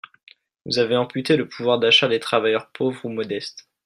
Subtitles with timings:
[0.65, 3.69] Vous avez amputé le pouvoir d’achat des travailleurs pauvres ou modestes.